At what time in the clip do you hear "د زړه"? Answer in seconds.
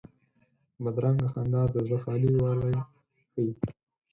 1.73-1.97